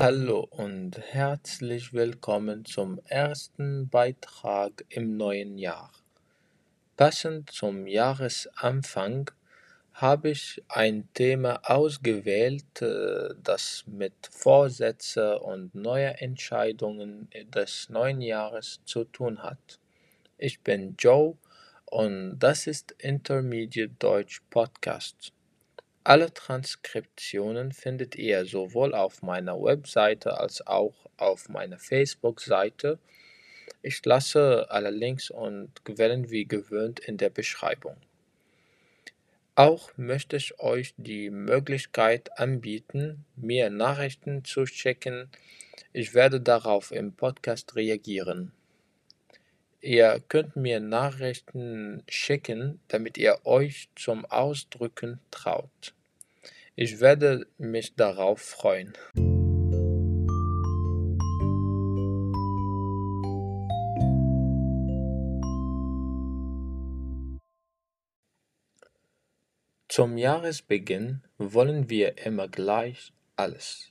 Hallo 0.00 0.46
und 0.52 0.96
herzlich 0.96 1.92
willkommen 1.92 2.64
zum 2.64 3.00
ersten 3.06 3.88
Beitrag 3.88 4.84
im 4.90 5.16
neuen 5.16 5.58
Jahr. 5.58 5.90
Passend 6.96 7.50
zum 7.50 7.88
Jahresanfang 7.88 9.32
habe 9.94 10.30
ich 10.30 10.62
ein 10.68 11.08
Thema 11.14 11.58
ausgewählt, 11.64 12.80
äh, 12.80 13.34
das 13.42 13.82
mit 13.88 14.14
Vorsätze 14.30 15.40
und 15.40 15.74
neuen 15.74 16.14
Entscheidungen 16.14 17.28
des 17.52 17.88
neuen 17.90 18.20
Jahres 18.20 18.78
zu 18.84 19.02
tun 19.02 19.42
hat. 19.42 19.80
Ich 20.36 20.60
bin 20.60 20.94
Joe 20.96 21.36
und 21.86 22.38
das 22.38 22.68
ist 22.68 22.92
Intermediate 23.00 23.94
Deutsch 23.98 24.42
Podcast. 24.48 25.32
Alle 26.04 26.32
Transkriptionen 26.32 27.72
findet 27.72 28.16
ihr 28.16 28.46
sowohl 28.46 28.94
auf 28.94 29.22
meiner 29.22 29.60
Webseite 29.60 30.38
als 30.38 30.66
auch 30.66 30.94
auf 31.16 31.48
meiner 31.48 31.78
Facebook-Seite. 31.78 32.98
Ich 33.82 34.04
lasse 34.04 34.70
alle 34.70 34.90
Links 34.90 35.30
und 35.30 35.84
Quellen 35.84 36.30
wie 36.30 36.46
gewöhnt 36.46 37.00
in 37.00 37.16
der 37.16 37.30
Beschreibung. 37.30 37.96
Auch 39.54 39.90
möchte 39.96 40.36
ich 40.36 40.60
euch 40.60 40.94
die 40.96 41.30
Möglichkeit 41.30 42.38
anbieten, 42.38 43.24
mir 43.34 43.70
Nachrichten 43.70 44.44
zu 44.44 44.66
schicken. 44.66 45.28
Ich 45.92 46.14
werde 46.14 46.40
darauf 46.40 46.92
im 46.92 47.12
Podcast 47.12 47.74
reagieren. 47.74 48.52
Ihr 49.80 50.20
könnt 50.26 50.56
mir 50.56 50.80
Nachrichten 50.80 52.02
schicken, 52.08 52.80
damit 52.88 53.16
ihr 53.16 53.38
euch 53.44 53.88
zum 53.94 54.24
Ausdrücken 54.26 55.20
traut. 55.30 55.94
Ich 56.74 56.98
werde 56.98 57.46
mich 57.58 57.94
darauf 57.94 58.40
freuen. 58.40 58.92
Zum 69.88 70.18
Jahresbeginn 70.18 71.22
wollen 71.38 71.88
wir 71.88 72.18
immer 72.26 72.48
gleich 72.48 73.12
alles. 73.36 73.90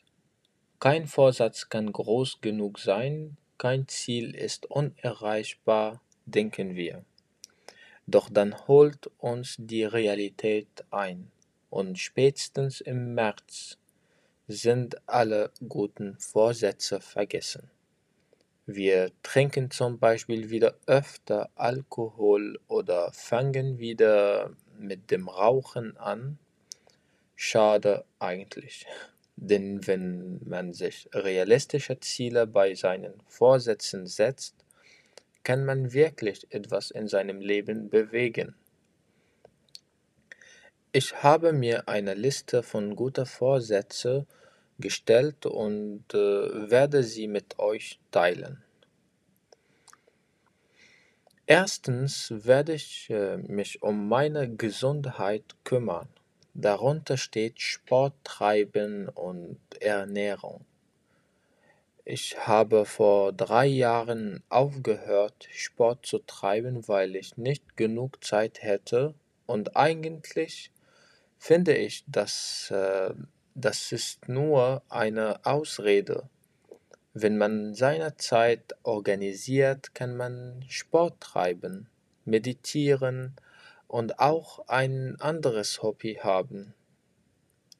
Kein 0.80 1.08
Vorsatz 1.08 1.70
kann 1.70 1.94
groß 1.94 2.42
genug 2.42 2.80
sein, 2.80 3.38
kein 3.58 3.88
Ziel 3.88 4.36
ist 4.36 4.66
unerreichbar, 4.68 6.02
denken 6.26 6.76
wir. 6.76 7.04
Doch 8.06 8.30
dann 8.30 8.68
holt 8.68 9.10
uns 9.18 9.56
die 9.58 9.84
Realität 9.84 10.86
ein, 10.92 11.32
und 11.70 12.00
spätestens 12.00 12.80
im 12.82 13.14
März 13.14 13.78
sind 14.48 14.98
alle 15.08 15.52
guten 15.68 16.18
Vorsätze 16.20 17.02
vergessen. 17.02 17.70
Wir 18.66 19.12
trinken 19.24 19.72
zum 19.72 19.98
Beispiel 19.98 20.50
wieder 20.50 20.76
öfter 20.88 21.50
Alkohol 21.56 22.60
oder 22.68 23.12
fangen 23.14 23.80
wieder 23.80 24.52
mit 24.78 25.12
dem 25.12 25.30
Rauchen 25.30 25.96
an. 25.98 26.38
Schade 27.36 28.04
eigentlich. 28.20 28.86
Denn 29.40 29.86
wenn 29.86 30.42
man 30.46 30.74
sich 30.74 31.08
realistische 31.14 32.00
Ziele 32.00 32.48
bei 32.48 32.74
seinen 32.74 33.14
Vorsätzen 33.28 34.08
setzt, 34.08 34.56
kann 35.44 35.64
man 35.64 35.94
wirklich 35.94 36.48
etwas 36.50 36.92
in 36.92 37.08
seinem 37.08 37.40
Leben 37.40 37.90
bewegen. 37.90 38.56
Ich 40.92 41.22
habe 41.22 41.54
mir 41.54 41.88
eine 41.88 42.16
Liste 42.16 42.64
von 42.64 42.96
guten 42.96 43.28
Vorsätzen 43.28 44.26
gestellt 44.80 45.46
und 45.46 46.04
äh, 46.14 46.72
werde 46.72 47.04
sie 47.04 47.28
mit 47.28 47.60
euch 47.60 48.00
teilen. 48.12 48.64
Erstens 51.46 52.34
werde 52.36 52.74
ich 52.74 53.10
äh, 53.10 53.38
mich 53.38 53.82
um 53.84 54.10
meine 54.10 54.54
Gesundheit 54.54 55.56
kümmern. 55.64 56.10
Darunter 56.60 57.18
steht 57.18 57.62
Sport 57.62 58.16
treiben 58.24 59.10
und 59.10 59.60
Ernährung. 59.80 60.66
Ich 62.04 62.48
habe 62.48 62.86
vor 62.86 63.32
drei 63.32 63.68
Jahren 63.68 64.42
aufgehört, 64.50 65.48
Sport 65.52 66.08
zu 66.08 66.18
treiben, 66.18 66.88
weil 66.88 67.16
ich 67.16 67.38
nicht 67.38 67.78
genug 67.78 68.24
Zeit 68.24 68.64
hätte 68.64 69.14
und 69.46 69.78
eigentlich 69.78 70.72
finde 71.38 71.78
ich, 71.78 72.04
dass 72.08 72.72
äh, 72.72 73.14
das 73.54 73.92
ist 73.92 74.28
nur 74.28 74.82
eine 74.90 75.46
Ausrede. 75.46 76.28
Wenn 77.14 77.38
man 77.38 77.76
seine 77.76 78.18
Zeit 78.18 78.74
organisiert, 78.82 79.94
kann 79.94 80.18
man 80.18 80.66
Sport 80.68 81.22
treiben, 81.22 81.88
meditieren, 82.26 83.36
und 83.88 84.20
auch 84.20 84.68
ein 84.68 85.16
anderes 85.20 85.82
Hobby 85.82 86.20
haben. 86.22 86.74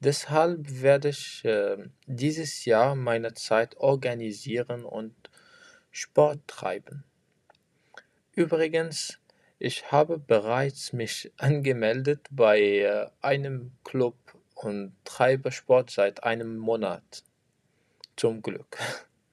Deshalb 0.00 0.80
werde 0.80 1.08
ich 1.08 1.44
äh, 1.44 1.76
dieses 2.06 2.64
Jahr 2.64 2.94
meine 2.94 3.34
Zeit 3.34 3.76
organisieren 3.78 4.84
und 4.84 5.14
Sport 5.90 6.40
treiben. 6.46 7.04
Übrigens, 8.32 9.18
ich 9.58 9.90
habe 9.90 10.18
bereits 10.18 10.92
mich 10.92 11.32
angemeldet 11.36 12.28
bei 12.30 12.60
äh, 12.60 13.06
einem 13.20 13.72
Club 13.82 14.16
und 14.54 14.94
treibe 15.04 15.50
Sport 15.50 15.90
seit 15.90 16.22
einem 16.22 16.56
Monat. 16.56 17.24
Zum 18.16 18.42
Glück. 18.42 18.78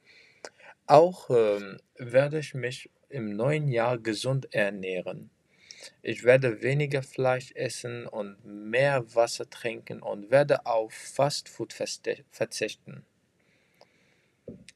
Auch 0.88 1.30
ähm, 1.30 1.78
werde 1.96 2.40
ich 2.40 2.56
mich 2.56 2.92
im 3.10 3.36
neuen 3.36 3.68
Jahr 3.68 4.00
gesund 4.00 4.54
ernähren. 4.54 5.30
Ich 6.02 6.24
werde 6.24 6.62
weniger 6.62 7.04
Fleisch 7.04 7.52
essen 7.54 8.08
und 8.08 8.44
mehr 8.46 9.16
Wasser 9.16 9.50
trinken 9.50 10.02
und 10.02 10.32
werde 10.32 10.66
auf 10.66 10.94
Fastfood 10.94 11.74
verzichten. 11.74 13.06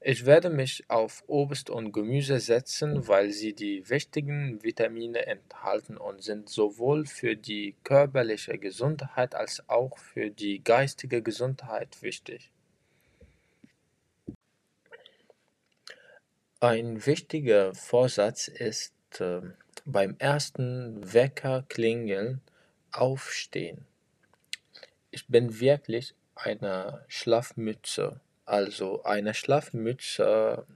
Ich 0.02 0.24
werde 0.24 0.48
mich 0.48 0.84
auf 0.88 1.22
Obst 1.26 1.68
und 1.68 1.92
Gemüse 1.92 2.40
setzen, 2.40 3.06
weil 3.06 3.30
sie 3.30 3.52
die 3.52 3.88
wichtigen 3.90 4.62
Vitamine 4.62 5.26
enthalten 5.26 5.98
und 5.98 6.22
sind 6.22 6.48
sowohl 6.48 7.04
für 7.04 7.36
die 7.36 7.76
körperliche 7.84 8.58
Gesundheit 8.58 9.34
als 9.34 9.68
auch 9.68 9.98
für 9.98 10.30
die 10.30 10.64
geistige 10.64 11.22
Gesundheit 11.22 12.02
wichtig. 12.02 12.50
Ein 16.60 17.04
wichtiger 17.06 17.74
Vorsatz 17.74 18.48
ist, 18.48 18.94
äh, 19.20 19.40
beim 19.84 20.16
ersten 20.18 21.12
Weckerklingeln 21.12 22.40
aufstehen. 22.92 23.86
Ich 25.10 25.26
bin 25.28 25.60
wirklich 25.60 26.14
eine 26.34 27.04
Schlafmütze. 27.08 28.20
Also 28.44 29.02
eine 29.04 29.34
Schlafmütze 29.34 30.66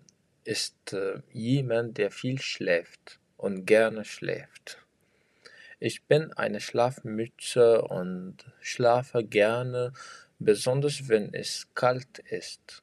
ist 0.45 0.93
äh, 0.93 1.21
jemand, 1.33 1.99
der 1.99 2.11
viel 2.11 2.41
schläft 2.41 3.19
und 3.37 3.67
gerne 3.67 4.05
schläft. 4.05 4.79
Ich 5.81 6.05
bin 6.05 6.33
eine 6.33 6.61
Schlafmütze 6.61 7.83
und 7.83 8.37
schlafe 8.61 9.25
gerne, 9.25 9.93
besonders 10.39 11.09
wenn 11.09 11.35
es 11.35 11.69
kalt 11.75 12.21
ist. 12.21 12.83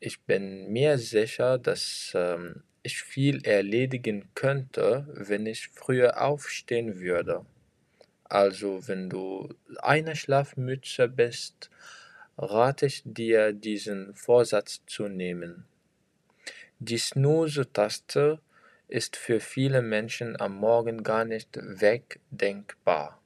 Ich 0.00 0.20
bin 0.22 0.70
mir 0.70 0.98
sicher, 0.98 1.58
dass 1.58 2.12
ähm, 2.14 2.62
ich 2.84 3.02
viel 3.02 3.44
erledigen 3.44 4.28
könnte, 4.34 5.08
wenn 5.08 5.46
ich 5.46 5.68
früher 5.68 6.22
aufstehen 6.22 7.00
würde. 7.00 7.44
Also 8.24 8.86
wenn 8.86 9.10
du 9.10 9.54
eine 9.78 10.14
Schlafmütze 10.14 11.08
bist, 11.08 11.70
rate 12.36 12.86
ich 12.86 13.02
dir, 13.04 13.52
diesen 13.52 14.14
Vorsatz 14.14 14.82
zu 14.86 15.08
nehmen. 15.08 15.64
Die 16.78 16.98
Snooze-Taste 16.98 18.40
ist 18.88 19.16
für 19.16 19.40
viele 19.40 19.80
Menschen 19.80 20.38
am 20.38 20.56
Morgen 20.56 21.02
gar 21.02 21.24
nicht 21.24 21.56
wegdenkbar. 21.56 23.20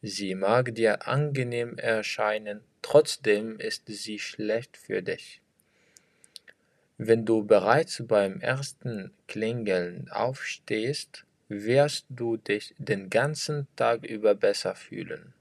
Sie 0.00 0.36
mag 0.36 0.74
dir 0.74 1.08
angenehm 1.08 1.78
erscheinen, 1.78 2.60
trotzdem 2.82 3.58
ist 3.58 3.84
sie 3.86 4.20
schlecht 4.20 4.76
für 4.76 5.02
dich. 5.02 5.40
Wenn 6.98 7.26
du 7.26 7.44
bereits 7.44 8.02
beim 8.06 8.40
ersten 8.40 9.12
Klingeln 9.28 10.08
aufstehst, 10.10 11.24
wirst 11.48 12.06
du 12.08 12.38
dich 12.38 12.74
den 12.78 13.10
ganzen 13.10 13.68
Tag 13.76 14.04
über 14.04 14.34
besser 14.34 14.74
fühlen. 14.74 15.34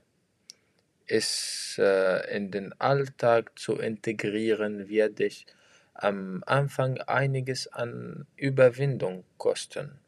Es 1.08 1.78
äh, 1.80 2.36
in 2.36 2.52
den 2.52 2.74
Alltag 2.82 3.58
zu 3.58 3.78
integrieren 3.78 4.90
wird 4.90 5.20
dich 5.20 5.46
am 5.94 6.44
Anfang 6.46 6.98
einiges 7.02 7.68
an 7.68 8.28
Überwindung 8.36 9.24
kosten. 9.38 10.00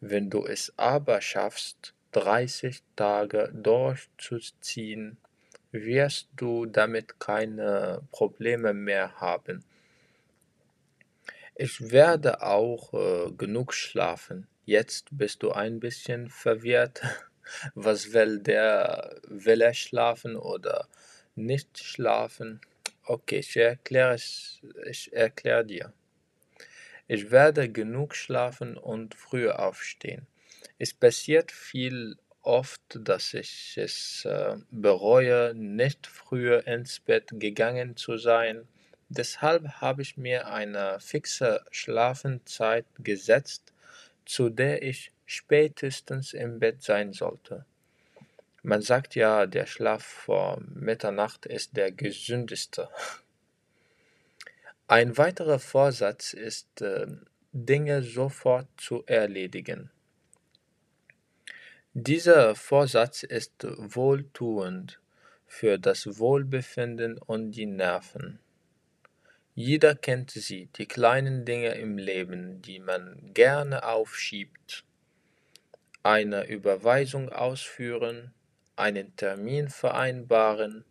Wenn 0.00 0.28
du 0.28 0.44
es 0.44 0.72
aber 0.76 1.20
schaffst, 1.20 1.94
30 2.12 2.82
Tage 2.96 3.52
durchzuziehen, 3.54 5.18
wirst 5.70 6.28
du 6.36 6.66
damit 6.66 7.20
keine 7.20 8.02
Probleme 8.10 8.74
mehr 8.74 9.20
haben. 9.20 9.62
Ich 11.54 11.90
werde 11.90 12.42
auch 12.42 12.94
äh, 12.94 13.32
genug 13.32 13.74
schlafen. 13.74 14.46
Jetzt 14.64 15.08
bist 15.10 15.42
du 15.42 15.52
ein 15.52 15.80
bisschen 15.80 16.30
verwirrt. 16.30 17.02
Was 17.74 18.12
will 18.12 18.38
der? 18.40 19.20
Will 19.28 19.60
er 19.60 19.74
schlafen 19.74 20.36
oder 20.36 20.88
nicht 21.34 21.78
schlafen? 21.78 22.60
Okay, 23.04 23.38
ich 23.38 23.56
erkläre 23.56 24.16
ich 24.16 25.12
erkläre 25.12 25.64
dir. 25.64 25.92
Ich 27.08 27.32
werde 27.32 27.68
genug 27.68 28.14
schlafen 28.14 28.76
und 28.76 29.16
früh 29.16 29.50
aufstehen. 29.50 30.28
Es 30.78 30.94
passiert 30.94 31.50
viel 31.50 32.16
oft, 32.42 32.80
dass 32.94 33.34
ich 33.34 33.76
es 33.76 34.24
äh, 34.24 34.56
bereue, 34.70 35.52
nicht 35.54 36.06
früher 36.06 36.66
ins 36.66 37.00
Bett 37.00 37.30
gegangen 37.32 37.96
zu 37.96 38.16
sein. 38.16 38.68
Deshalb 39.12 39.80
habe 39.80 40.02
ich 40.02 40.16
mir 40.16 40.46
eine 40.46 41.00
fixe 41.00 41.64
Schlafenszeit 41.72 42.86
gesetzt, 43.00 43.72
zu 44.24 44.50
der 44.50 44.82
ich 44.82 45.10
spätestens 45.26 46.32
im 46.32 46.60
Bett 46.60 46.84
sein 46.84 47.12
sollte. 47.12 47.66
Man 48.62 48.82
sagt 48.82 49.16
ja, 49.16 49.46
der 49.46 49.66
Schlaf 49.66 50.04
vor 50.04 50.62
Mitternacht 50.74 51.44
ist 51.44 51.76
der 51.76 51.90
gesündeste. 51.90 52.88
Ein 54.86 55.18
weiterer 55.18 55.58
Vorsatz 55.58 56.32
ist, 56.32 56.80
äh, 56.80 57.08
Dinge 57.52 58.04
sofort 58.04 58.68
zu 58.76 59.02
erledigen. 59.06 59.90
Dieser 61.94 62.54
Vorsatz 62.54 63.24
ist 63.24 63.66
wohltuend 63.76 65.00
für 65.48 65.80
das 65.80 66.18
Wohlbefinden 66.18 67.18
und 67.18 67.50
die 67.50 67.66
Nerven. 67.66 68.38
Jeder 69.62 69.94
kennt 69.94 70.30
sie, 70.30 70.70
die 70.76 70.86
kleinen 70.86 71.44
Dinge 71.44 71.74
im 71.74 71.98
Leben, 71.98 72.62
die 72.62 72.80
man 72.80 73.34
gerne 73.34 73.84
aufschiebt. 73.84 74.84
Eine 76.02 76.46
Überweisung 76.46 77.28
ausführen, 77.28 78.32
einen 78.76 79.14
Termin 79.16 79.68
vereinbaren, 79.68 80.86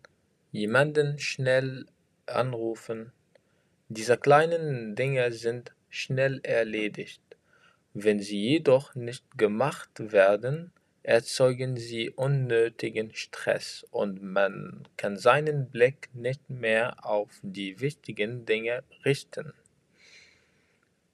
jemanden 0.51 1.17
schnell 1.17 1.87
anrufen. 2.27 3.11
Diese 3.87 4.17
kleinen 4.17 4.95
Dinge 4.95 5.33
sind 5.33 5.73
schnell 5.89 6.39
erledigt. 6.43 7.23
Wenn 7.95 8.19
sie 8.19 8.39
jedoch 8.39 8.93
nicht 8.93 9.35
gemacht 9.35 10.11
werden, 10.11 10.71
erzeugen 11.09 11.75
sie 11.75 12.11
unnötigen 12.11 13.15
Stress 13.15 13.83
und 13.89 14.21
man 14.21 14.87
kann 14.95 15.17
seinen 15.17 15.71
Blick 15.71 16.07
nicht 16.13 16.51
mehr 16.51 17.03
auf 17.03 17.31
die 17.41 17.79
wichtigen 17.79 18.45
Dinge 18.45 18.83
richten. 19.03 19.53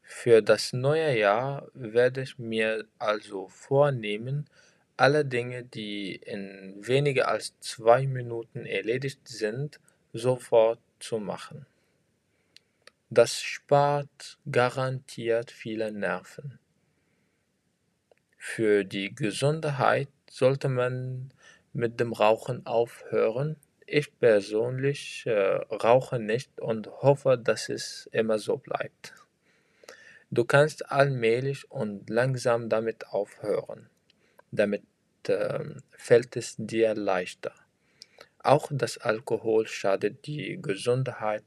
Für 0.02 0.42
das 0.42 0.74
neue 0.74 1.18
Jahr 1.18 1.70
werde 1.74 2.24
ich 2.24 2.38
mir 2.38 2.84
also 3.00 3.48
vornehmen, 3.48 4.50
alle 4.98 5.24
Dinge, 5.24 5.64
die 5.64 6.18
in 6.18 6.76
weniger 6.86 7.30
als 7.30 7.58
zwei 7.62 8.06
Minuten 8.06 8.66
erledigt 8.66 9.26
sind, 9.26 9.80
sofort 10.12 10.80
zu 11.00 11.20
machen. 11.20 11.66
Das 13.10 13.42
spart 13.42 14.40
garantiert 14.52 15.52
viele 15.52 15.94
Nerven. 15.94 16.60
Für 18.48 18.86
die 18.86 19.14
Gesundheit 19.14 20.08
sollte 20.30 20.70
man 20.70 21.34
mit 21.74 22.00
dem 22.00 22.14
Rauchen 22.14 22.64
aufhören. 22.66 23.58
Ich 23.88 24.18
persönlich 24.20 25.24
äh, 25.26 25.56
rauche 25.86 26.20
nicht 26.20 26.62
und 26.62 26.88
hoffe, 27.02 27.38
dass 27.44 27.70
es 27.70 28.08
immer 28.14 28.38
so 28.38 28.58
bleibt. 28.58 29.14
Du 30.30 30.46
kannst 30.46 30.90
allmählich 30.90 31.70
und 31.72 32.08
langsam 32.10 32.70
damit 32.70 33.08
aufhören. 33.08 33.90
Damit 34.52 34.84
ähm, 35.28 35.82
fällt 35.98 36.38
es 36.38 36.56
dir 36.58 36.94
leichter. 36.94 37.52
Auch 38.38 38.70
das 38.72 39.00
Alkohol 39.00 39.68
schadet 39.68 40.28
die 40.28 40.62
Gesundheit. 40.62 41.44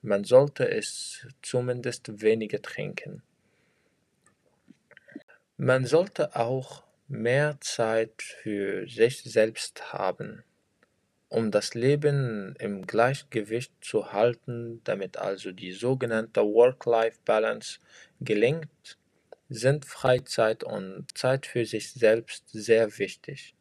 Man 0.00 0.24
sollte 0.24 0.68
es 0.68 1.28
zumindest 1.42 2.22
weniger 2.22 2.60
trinken. 2.62 3.22
Man 5.56 5.84
sollte 5.84 6.34
auch 6.34 6.82
mehr 7.06 7.58
Zeit 7.60 8.22
für 8.22 8.88
sich 8.88 9.22
selbst 9.22 9.92
haben, 9.92 10.42
um 11.28 11.52
das 11.52 11.74
Leben 11.74 12.56
im 12.58 12.86
Gleichgewicht 12.88 13.72
zu 13.80 14.12
halten, 14.12 14.80
damit 14.82 15.16
also 15.16 15.52
die 15.52 15.70
sogenannte 15.70 16.40
Work-Life-Balance 16.40 17.78
gelingt, 18.20 18.98
sind 19.48 19.84
Freizeit 19.84 20.64
und 20.64 21.06
Zeit 21.16 21.46
für 21.46 21.64
sich 21.64 21.92
selbst 21.92 22.48
sehr 22.48 22.98
wichtig. 22.98 23.54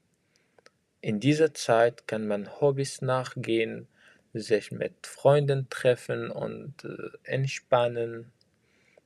In 0.99 1.19
dieser 1.19 1.53
Zeit 1.53 2.07
kann 2.07 2.25
man 2.27 2.59
Hobbys 2.59 3.03
nachgehen, 3.03 3.87
sich 4.33 4.71
mit 4.71 5.05
Freunden 5.05 5.69
treffen 5.69 6.31
und 6.31 6.85
äh, 6.85 7.17
entspannen 7.21 8.31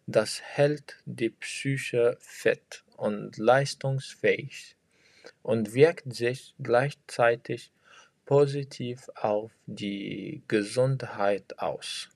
das 0.07 0.41
hält 0.41 0.95
die 1.05 1.29
Psyche 1.29 2.17
fit 2.21 2.83
und 2.95 3.37
leistungsfähig 3.37 4.77
und 5.43 5.73
wirkt 5.73 6.13
sich 6.13 6.55
gleichzeitig 6.59 7.71
positiv 8.25 9.09
auf 9.15 9.51
die 9.65 10.43
Gesundheit 10.47 11.59
aus. 11.59 12.09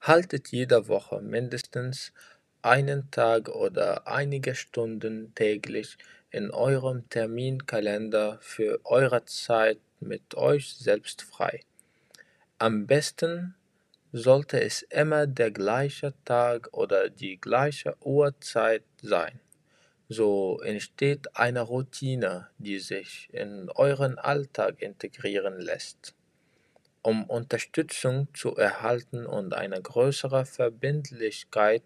Haltet 0.00 0.48
jede 0.48 0.86
Woche 0.86 1.20
mindestens 1.20 2.12
einen 2.62 3.10
Tag 3.10 3.48
oder 3.48 4.06
einige 4.06 4.54
Stunden 4.54 5.34
täglich 5.34 5.98
in 6.30 6.52
eurem 6.52 7.08
Terminkalender 7.08 8.38
für 8.40 8.80
eure 8.84 9.24
Zeit 9.24 9.78
mit 9.98 10.36
euch 10.36 10.74
selbst 10.74 11.22
frei. 11.22 11.62
Am 12.58 12.86
besten 12.86 13.54
sollte 14.12 14.60
es 14.60 14.82
immer 14.82 15.26
der 15.26 15.50
gleiche 15.50 16.14
Tag 16.24 16.68
oder 16.72 17.10
die 17.10 17.40
gleiche 17.40 17.96
Uhrzeit 18.02 18.84
sein. 19.02 19.40
So 20.08 20.60
entsteht 20.60 21.36
eine 21.36 21.60
Routine, 21.60 22.48
die 22.56 22.78
sich 22.78 23.28
in 23.32 23.68
euren 23.74 24.18
Alltag 24.18 24.80
integrieren 24.80 25.60
lässt. 25.60 26.14
Um 27.02 27.24
Unterstützung 27.24 28.28
zu 28.34 28.56
erhalten 28.56 29.26
und 29.26 29.52
eine 29.52 29.80
größere 29.80 30.46
Verbindlichkeit 30.46 31.82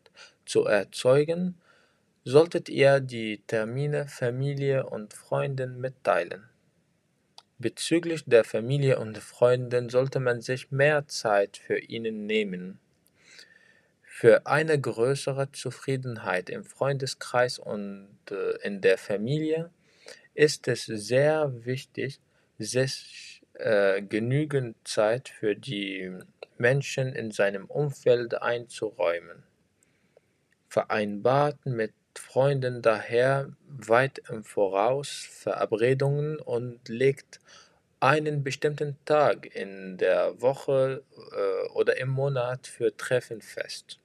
zu 0.46 0.64
erzeugen, 0.64 1.60
solltet 2.24 2.68
ihr 2.68 3.00
die 3.00 3.42
Termine 3.46 4.06
Familie 4.06 4.86
und 4.86 5.12
Freunden 5.12 5.80
mitteilen. 5.80 6.51
Bezüglich 7.62 8.24
der 8.26 8.42
Familie 8.42 8.98
und 8.98 9.18
Freunden 9.18 9.88
sollte 9.88 10.18
man 10.18 10.40
sich 10.40 10.72
mehr 10.72 11.06
Zeit 11.06 11.56
für 11.56 11.78
ihnen 11.78 12.26
nehmen. 12.26 12.80
Für 14.02 14.48
eine 14.48 14.80
größere 14.80 15.52
Zufriedenheit 15.52 16.50
im 16.50 16.64
Freundeskreis 16.64 17.60
und 17.60 18.18
äh, 18.32 18.56
in 18.66 18.80
der 18.80 18.98
Familie 18.98 19.70
ist 20.34 20.66
es 20.66 20.86
sehr 20.86 21.52
wichtig, 21.64 22.18
sich 22.58 23.42
äh, 23.52 24.02
genügend 24.02 24.76
Zeit 24.82 25.28
für 25.28 25.54
die 25.54 26.18
Menschen 26.58 27.14
in 27.14 27.30
seinem 27.30 27.66
Umfeld 27.66 28.42
einzuräumen. 28.42 29.44
Vereinbart 30.66 31.64
mit 31.64 31.92
Freunden 32.32 32.80
daher 32.80 33.50
weit 33.68 34.22
im 34.30 34.42
Voraus 34.42 35.10
Verabredungen 35.10 36.38
und 36.38 36.88
legt 36.88 37.40
einen 38.00 38.42
bestimmten 38.42 38.96
Tag 39.04 39.54
in 39.54 39.98
der 39.98 40.40
Woche 40.40 41.02
äh, 41.14 41.68
oder 41.74 41.98
im 41.98 42.08
Monat 42.08 42.66
für 42.66 42.96
Treffen 42.96 43.42
fest. 43.42 44.00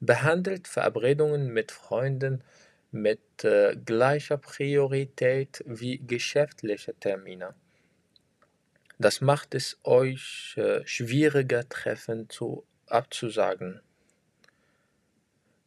Behandelt 0.00 0.68
Verabredungen 0.68 1.50
mit 1.50 1.72
Freunden 1.72 2.44
mit 2.90 3.42
äh, 3.42 3.74
gleicher 3.86 4.36
Priorität 4.36 5.64
wie 5.64 5.96
geschäftliche 5.96 6.92
Termine. 6.92 7.54
Das 8.98 9.22
macht 9.22 9.54
es 9.54 9.78
euch 9.82 10.58
äh, 10.58 10.86
schwieriger, 10.86 11.66
Treffen 11.66 12.28
zu, 12.28 12.66
abzusagen. 12.84 13.80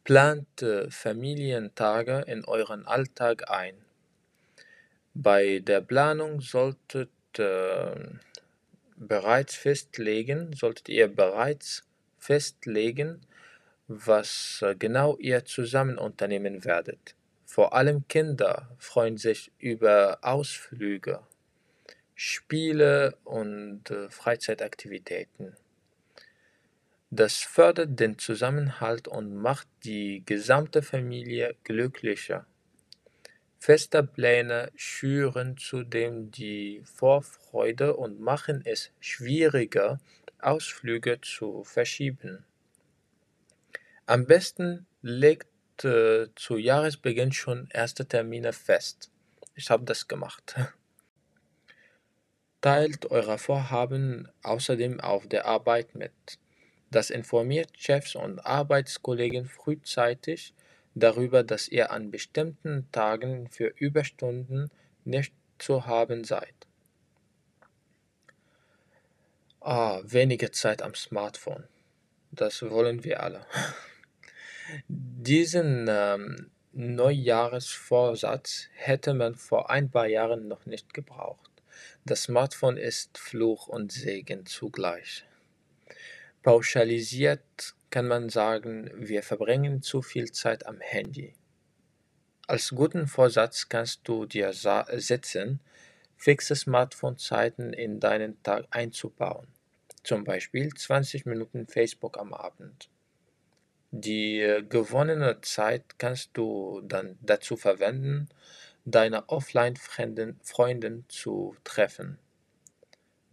Plant 0.04 0.64
Familientage 0.90 2.24
in 2.26 2.44
euren 2.44 2.86
Alltag 2.86 3.50
ein. 3.50 3.74
Bei 5.14 5.60
der 5.60 5.80
Planung 5.80 6.40
solltet 6.40 7.10
äh, 7.38 7.94
bereits 8.96 9.54
festlegen, 9.54 10.52
solltet 10.54 10.88
ihr 10.88 11.08
bereits 11.08 11.84
festlegen, 12.18 13.20
was 13.88 14.60
äh, 14.62 14.74
genau 14.74 15.16
ihr 15.18 15.44
zusammen 15.44 15.98
unternehmen 15.98 16.64
werdet. 16.64 17.14
Vor 17.46 17.74
allem 17.74 18.06
Kinder 18.08 18.68
freuen 18.78 19.16
sich 19.16 19.52
über 19.58 20.18
Ausflüge. 20.22 21.20
Spiele 22.14 23.16
und 23.24 23.90
äh, 23.90 24.08
Freizeitaktivitäten. 24.10 25.56
Das 27.16 27.36
fördert 27.36 28.00
den 28.00 28.18
Zusammenhalt 28.18 29.06
und 29.06 29.36
macht 29.36 29.68
die 29.84 30.24
gesamte 30.26 30.82
Familie 30.82 31.54
glücklicher. 31.62 32.44
Feste 33.60 34.02
Pläne 34.02 34.72
schüren 34.74 35.56
zudem 35.56 36.32
die 36.32 36.82
Vorfreude 36.84 37.94
und 37.94 38.18
machen 38.18 38.62
es 38.64 38.90
schwieriger, 38.98 40.00
Ausflüge 40.40 41.20
zu 41.20 41.62
verschieben. 41.62 42.44
Am 44.06 44.26
besten 44.26 44.84
legt 45.00 45.84
äh, 45.84 46.26
zu 46.34 46.56
Jahresbeginn 46.56 47.30
schon 47.30 47.68
erste 47.70 48.06
Termine 48.06 48.52
fest. 48.52 49.12
Ich 49.54 49.70
habe 49.70 49.84
das 49.84 50.08
gemacht. 50.08 50.56
Teilt 52.60 53.08
eure 53.12 53.38
Vorhaben 53.38 54.28
außerdem 54.42 54.98
auf 54.98 55.28
der 55.28 55.46
Arbeit 55.46 55.94
mit. 55.94 56.10
Das 56.94 57.10
informiert 57.10 57.70
Chefs 57.76 58.14
und 58.14 58.38
Arbeitskollegen 58.46 59.46
frühzeitig 59.46 60.54
darüber, 60.94 61.42
dass 61.42 61.66
ihr 61.66 61.90
an 61.90 62.12
bestimmten 62.12 62.88
Tagen 62.92 63.48
für 63.48 63.66
Überstunden 63.66 64.70
nicht 65.04 65.34
zu 65.58 65.86
haben 65.86 66.22
seid. 66.22 66.54
Ah, 69.60 70.02
weniger 70.04 70.52
Zeit 70.52 70.82
am 70.82 70.94
Smartphone. 70.94 71.64
Das 72.30 72.62
wollen 72.62 73.02
wir 73.02 73.24
alle. 73.24 73.44
Diesen 74.86 75.86
ähm, 75.88 76.52
Neujahresvorsatz 76.74 78.68
hätte 78.72 79.14
man 79.14 79.34
vor 79.34 79.68
ein 79.68 79.90
paar 79.90 80.06
Jahren 80.06 80.46
noch 80.46 80.64
nicht 80.64 80.94
gebraucht. 80.94 81.50
Das 82.04 82.22
Smartphone 82.22 82.76
ist 82.76 83.18
Fluch 83.18 83.66
und 83.66 83.90
Segen 83.90 84.46
zugleich. 84.46 85.24
Pauschalisiert 86.44 87.74
kann 87.88 88.06
man 88.06 88.28
sagen, 88.28 88.90
wir 88.96 89.22
verbringen 89.22 89.80
zu 89.80 90.02
viel 90.02 90.30
Zeit 90.30 90.66
am 90.66 90.78
Handy. 90.78 91.32
Als 92.46 92.68
guten 92.68 93.06
Vorsatz 93.06 93.70
kannst 93.70 94.02
du 94.04 94.26
dir 94.26 94.52
setzen, 94.52 95.60
fixe 96.18 96.54
Smartphone-Zeiten 96.54 97.72
in 97.72 97.98
deinen 97.98 98.42
Tag 98.42 98.66
einzubauen. 98.68 99.46
Zum 100.02 100.24
Beispiel 100.24 100.68
20 100.68 101.24
Minuten 101.24 101.66
Facebook 101.66 102.18
am 102.18 102.34
Abend. 102.34 102.90
Die 103.90 104.40
äh, 104.40 104.62
gewonnene 104.62 105.40
Zeit 105.40 105.98
kannst 105.98 106.32
du 106.34 106.82
dann 106.84 107.16
dazu 107.22 107.56
verwenden, 107.56 108.28
deine 108.84 109.30
Offline-Freundin 109.30 111.06
zu 111.08 111.56
treffen. 111.64 112.18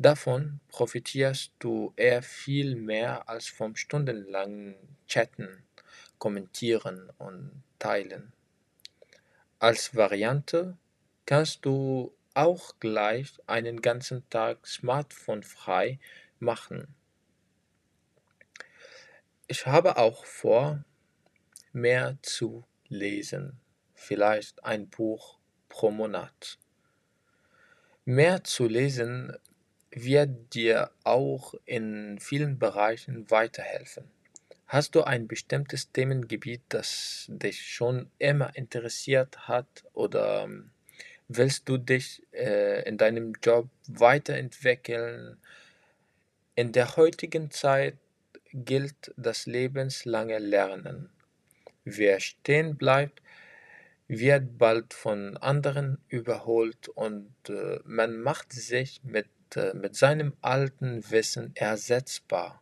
Davon 0.01 0.61
profitierst 0.67 1.51
du 1.59 1.93
eher 1.95 2.23
viel 2.23 2.75
mehr 2.75 3.29
als 3.29 3.47
vom 3.49 3.75
stundenlangen 3.75 4.73
Chatten, 5.07 5.63
Kommentieren 6.17 7.11
und 7.19 7.61
Teilen. 7.77 8.33
Als 9.59 9.95
Variante 9.95 10.75
kannst 11.27 11.65
du 11.65 12.15
auch 12.33 12.79
gleich 12.79 13.37
einen 13.45 13.79
ganzen 13.79 14.27
Tag 14.31 14.65
smartphonefrei 14.65 15.99
machen. 16.39 16.95
Ich 19.45 19.67
habe 19.67 19.97
auch 19.97 20.25
vor, 20.25 20.83
mehr 21.73 22.17
zu 22.23 22.65
lesen, 22.87 23.59
vielleicht 23.93 24.65
ein 24.65 24.89
Buch 24.89 25.37
pro 25.69 25.91
Monat. 25.91 26.57
Mehr 28.03 28.43
zu 28.43 28.67
lesen 28.67 29.37
wird 29.91 30.53
dir 30.53 30.91
auch 31.03 31.53
in 31.65 32.17
vielen 32.19 32.57
Bereichen 32.59 33.29
weiterhelfen. 33.29 34.05
Hast 34.67 34.95
du 34.95 35.03
ein 35.03 35.27
bestimmtes 35.27 35.91
Themengebiet, 35.91 36.61
das 36.69 37.25
dich 37.27 37.61
schon 37.61 38.09
immer 38.19 38.55
interessiert 38.55 39.49
hat 39.49 39.83
oder 39.93 40.43
ähm, 40.43 40.71
willst 41.27 41.67
du 41.67 41.77
dich 41.77 42.23
äh, 42.31 42.87
in 42.87 42.97
deinem 42.97 43.33
Job 43.43 43.67
weiterentwickeln? 43.87 45.37
In 46.55 46.71
der 46.71 46.95
heutigen 46.95 47.51
Zeit 47.51 47.97
gilt 48.53 49.13
das 49.17 49.45
lebenslange 49.45 50.39
Lernen. 50.39 51.09
Wer 51.83 52.19
stehen 52.19 52.77
bleibt, 52.77 53.21
wird 54.07 54.57
bald 54.57 54.93
von 54.93 55.37
anderen 55.37 55.97
überholt 56.07 56.87
und 56.89 57.33
äh, 57.49 57.79
man 57.83 58.21
macht 58.21 58.53
sich 58.53 59.01
mit 59.03 59.27
äh, 59.55 59.73
mit 59.73 59.95
seinem 59.95 60.33
alten 60.41 61.09
Wissen 61.09 61.51
ersetzbar. 61.55 62.61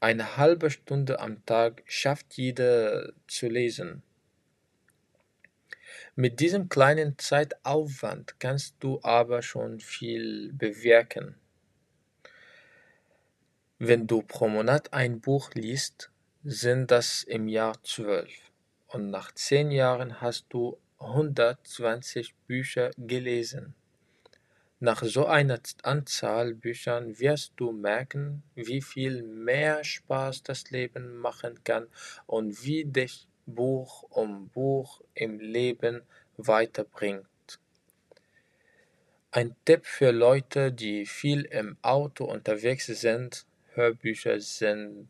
Eine 0.00 0.36
halbe 0.36 0.70
Stunde 0.70 1.20
am 1.20 1.44
Tag 1.46 1.82
schafft 1.86 2.34
jeder 2.34 3.12
zu 3.26 3.48
lesen. 3.48 4.02
Mit 6.16 6.40
diesem 6.40 6.68
kleinen 6.68 7.18
Zeitaufwand 7.18 8.38
kannst 8.38 8.76
du 8.80 9.00
aber 9.02 9.42
schon 9.42 9.80
viel 9.80 10.52
bewirken. 10.52 11.36
Wenn 13.78 14.06
du 14.06 14.22
pro 14.22 14.48
Monat 14.48 14.92
ein 14.92 15.20
Buch 15.20 15.50
liest, 15.54 16.10
sind 16.44 16.90
das 16.90 17.24
im 17.24 17.48
Jahr 17.48 17.82
zwölf 17.82 18.32
und 18.94 19.10
nach 19.10 19.32
zehn 19.32 19.70
Jahren 19.70 20.20
hast 20.20 20.46
du 20.50 20.78
120 20.98 22.34
Bücher 22.46 22.90
gelesen. 22.96 23.74
Nach 24.84 25.02
so 25.02 25.24
einer 25.24 25.60
Anzahl 25.82 26.52
Büchern 26.52 27.18
wirst 27.18 27.54
du 27.56 27.72
merken, 27.72 28.42
wie 28.54 28.82
viel 28.82 29.22
mehr 29.22 29.82
Spaß 29.82 30.42
das 30.42 30.70
Leben 30.70 31.16
machen 31.16 31.64
kann 31.64 31.86
und 32.26 32.66
wie 32.66 32.84
dich 32.84 33.26
Buch 33.46 34.02
um 34.10 34.50
Buch 34.50 35.00
im 35.14 35.40
Leben 35.40 36.02
weiterbringt. 36.36 37.24
Ein 39.30 39.56
Tipp 39.64 39.86
für 39.86 40.10
Leute, 40.10 40.70
die 40.70 41.06
viel 41.06 41.46
im 41.46 41.78
Auto 41.80 42.26
unterwegs 42.26 42.84
sind, 42.84 43.46
Hörbücher 43.72 44.38
sind 44.38 45.08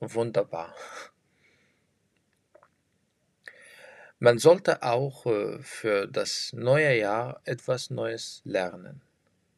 wunderbar. 0.00 0.74
Man 4.18 4.38
sollte 4.38 4.82
auch 4.82 5.26
äh, 5.26 5.58
für 5.58 6.06
das 6.06 6.52
neue 6.54 6.98
Jahr 6.98 7.40
etwas 7.44 7.90
Neues 7.90 8.40
lernen. 8.44 9.02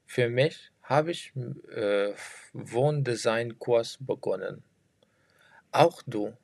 Für 0.04 0.28
mich 0.28 0.72
habe 0.82 1.12
ich 1.12 1.32
äh, 1.70 2.12
Wohndesign-Kurs 2.54 3.98
begonnen. 4.00 4.64
Auch 5.70 6.02
du. 6.06 6.36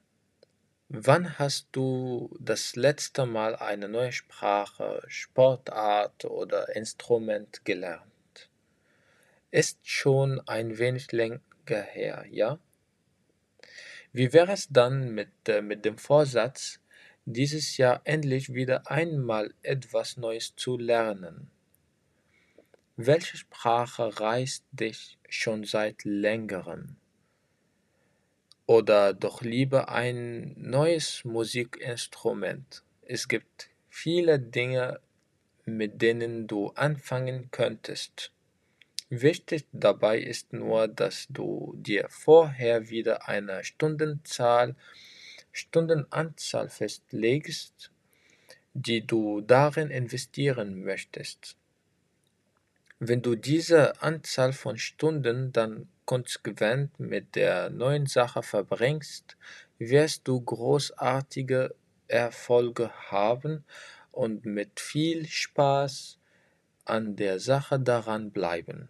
Wann 0.88 1.40
hast 1.40 1.68
du 1.73 2.37
das 2.38 2.76
letzte 2.76 3.26
Mal 3.26 3.56
eine 3.56 3.88
neue 3.88 4.12
Sprache, 4.12 5.02
Sportart 5.09 6.25
oder 6.25 6.76
Instrument 6.76 7.64
gelernt? 7.64 8.50
Ist 9.50 9.78
schon 9.83 10.40
ein 10.47 10.78
wenig 10.78 11.11
länger 11.11 11.40
her, 11.68 12.26
ja? 12.30 12.61
Wie 14.12 14.33
wäre 14.33 14.52
es 14.52 14.68
dann 14.68 15.14
mit, 15.14 15.30
äh, 15.49 15.62
mit 15.62 15.85
dem 15.85 15.99
Vorsatz, 15.99 16.78
dieses 17.26 17.76
Jahr 17.76 18.00
endlich 18.04 18.52
wieder 18.52 18.90
einmal 18.90 19.54
etwas 19.62 20.16
Neues 20.16 20.54
zu 20.57 20.76
lernen. 20.76 21.50
Welche 22.97 23.37
Sprache 23.37 24.21
reizt 24.21 24.64
dich 24.71 25.19
schon 25.28 25.64
seit 25.64 26.04
längerem? 26.04 26.97
Oder 28.66 29.12
doch 29.12 29.43
lieber 29.43 29.88
ein 29.88 30.54
neues 30.57 31.25
Musikinstrument? 31.25 32.83
Es 33.02 33.28
gibt 33.28 33.69
viele 33.88 34.38
Dinge, 34.38 35.00
mit 35.66 36.00
denen 36.00 36.47
du 36.47 36.69
anfangen 36.71 37.50
könntest. 37.50 38.33
Wichtig 39.11 39.66
dabei 39.73 40.19
ist 40.19 40.52
nur, 40.52 40.88
dass 40.88 41.26
du 41.28 41.75
dir 41.76 42.07
vorher 42.09 42.88
wieder 42.88 43.28
eine 43.28 43.64
Stundenzahl 43.64 44.76
Stundenanzahl 45.54 46.68
festlegst, 46.68 47.92
die 48.75 49.06
du 49.06 49.40
darin 49.40 49.90
investieren 49.90 50.82
möchtest. 50.82 51.56
Wenn 52.99 53.23
du 53.23 53.37
diese 53.37 54.02
Anzahl 54.02 54.52
von 54.52 54.78
Stunden 54.78 55.52
dann 55.52 55.88
konsequent 56.06 56.99
mit 56.99 57.37
der 57.37 57.70
neuen 57.70 58.06
Sache 58.06 58.42
verbringst, 58.42 59.37
wirst 59.78 60.26
du 60.26 60.40
großartige 60.40 61.75
Erfolge 62.08 62.90
haben 63.11 63.64
und 64.11 64.44
mit 64.44 64.80
viel 64.80 65.26
Spaß 65.26 66.18
an 66.84 67.14
der 67.14 67.38
Sache 67.38 67.78
daran 67.78 68.32
bleiben. 68.32 68.88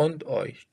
Und 0.00 0.24
euch. 0.24 0.66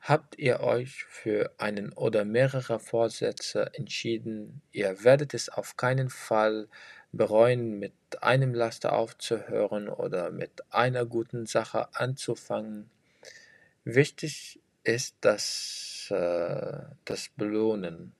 Habt 0.00 0.38
ihr 0.38 0.60
euch 0.60 1.04
für 1.04 1.52
einen 1.58 1.92
oder 1.92 2.24
mehrere 2.24 2.78
Vorsätze 2.78 3.70
entschieden, 3.74 4.62
ihr 4.72 5.04
werdet 5.04 5.34
es 5.34 5.50
auf 5.50 5.76
keinen 5.76 6.08
Fall 6.08 6.66
bereuen, 7.12 7.78
mit 7.78 7.92
einem 8.22 8.54
Laster 8.54 8.94
aufzuhören 8.94 9.90
oder 9.90 10.30
mit 10.30 10.62
einer 10.70 11.04
guten 11.04 11.44
Sache 11.44 11.94
anzufangen. 11.94 12.88
Wichtig 13.84 14.58
ist 14.84 15.16
das, 15.20 16.08
äh, 16.10 16.78
das 17.04 17.28
Belohnen. 17.36 18.14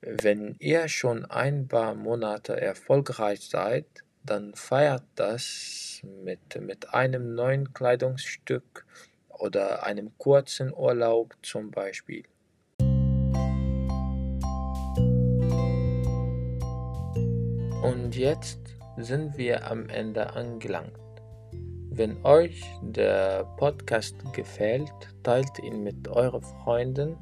Wenn 0.00 0.56
ihr 0.58 0.88
schon 0.88 1.26
ein 1.26 1.68
paar 1.68 1.94
Monate 1.94 2.58
erfolgreich 2.58 3.46
seid, 3.46 3.84
dann 4.24 4.54
feiert 4.54 5.04
das 5.16 6.00
mit, 6.24 6.60
mit 6.60 6.94
einem 6.94 7.34
neuen 7.34 7.72
Kleidungsstück 7.72 8.86
oder 9.28 9.84
einem 9.84 10.16
kurzen 10.18 10.72
Urlaub 10.72 11.34
zum 11.42 11.70
Beispiel. 11.70 12.24
Und 17.82 18.14
jetzt 18.14 18.60
sind 18.96 19.36
wir 19.36 19.68
am 19.70 19.88
Ende 19.88 20.34
angelangt. 20.34 20.98
Wenn 21.90 22.24
euch 22.24 22.62
der 22.80 23.44
Podcast 23.56 24.14
gefällt, 24.32 24.92
teilt 25.22 25.58
ihn 25.58 25.82
mit 25.82 26.08
euren 26.08 26.42
Freunden, 26.42 27.18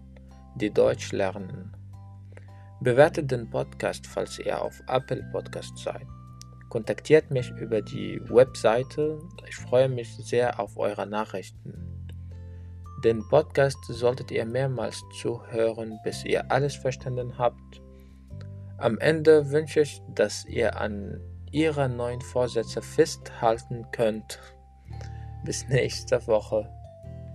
die 0.55 0.71
Deutsch 0.71 1.13
lernen. 1.13 1.73
Bewertet 2.81 3.31
den 3.31 3.49
Podcast, 3.49 4.07
falls 4.07 4.39
ihr 4.39 4.61
auf 4.61 4.81
Apple 4.87 5.29
Podcast 5.33 5.77
seid. 5.79 6.07
Kontaktiert 6.71 7.31
mich 7.31 7.51
über 7.51 7.83
die 7.83 8.21
Webseite. 8.31 9.19
Ich 9.49 9.57
freue 9.57 9.89
mich 9.89 10.17
sehr 10.17 10.59
auf 10.59 10.79
eure 10.79 11.07
Nachrichten. 11.07 11.75
Den 13.05 13.27
Podcast 13.29 13.79
solltet 13.89 14.31
ihr 14.31 14.45
mehrmals 14.45 15.03
zuhören, 15.21 15.99
bis 16.05 16.25
ihr 16.25 16.51
alles 16.51 16.77
verstanden 16.77 17.37
habt. 17.39 17.83
Am 18.79 18.99
Ende 18.99 19.51
wünsche 19.51 19.81
ich, 19.81 20.01
dass 20.15 20.45
ihr 20.47 20.81
an 20.81 21.21
ihre 21.51 21.89
neuen 21.89 22.21
Vorsätze 22.21 22.81
festhalten 22.81 23.87
könnt. 23.91 24.39
Bis 25.45 25.67
nächste 25.69 26.25
Woche. 26.27 26.71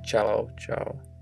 Ciao, 0.06 0.50
ciao. 0.58 1.15